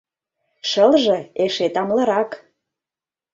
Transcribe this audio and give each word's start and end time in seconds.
Шылже 0.69 1.17
эше 1.43 1.67
тамлырак. 1.73 2.31